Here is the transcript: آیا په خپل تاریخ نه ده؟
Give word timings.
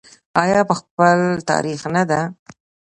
آیا 0.43 0.61
په 0.69 0.73
خپل 0.79 1.19
تاریخ 1.49 1.81
نه 1.95 2.03
ده؟ 2.09 2.21